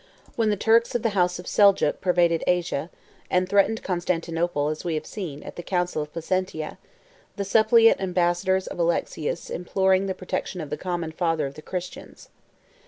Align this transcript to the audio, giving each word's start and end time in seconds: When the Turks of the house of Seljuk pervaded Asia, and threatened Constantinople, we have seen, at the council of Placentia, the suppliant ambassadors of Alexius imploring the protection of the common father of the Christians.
When 0.35 0.49
the 0.49 0.57
Turks 0.57 0.95
of 0.95 1.03
the 1.03 1.11
house 1.13 1.37
of 1.37 1.45
Seljuk 1.45 2.01
pervaded 2.01 2.43
Asia, 2.47 2.89
and 3.29 3.47
threatened 3.47 3.83
Constantinople, 3.83 4.75
we 4.83 4.95
have 4.95 5.05
seen, 5.05 5.43
at 5.43 5.57
the 5.57 5.61
council 5.61 6.01
of 6.01 6.11
Placentia, 6.11 6.79
the 7.35 7.45
suppliant 7.45 8.01
ambassadors 8.01 8.65
of 8.65 8.79
Alexius 8.79 9.51
imploring 9.51 10.07
the 10.07 10.15
protection 10.15 10.59
of 10.59 10.71
the 10.71 10.75
common 10.77 11.11
father 11.11 11.45
of 11.45 11.53
the 11.53 11.61
Christians. 11.61 12.29